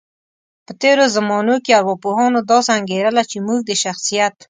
[0.65, 4.33] په تیرو زمانو کې ارواپوهانو داسې انګیرله، چی موږ د شخصیت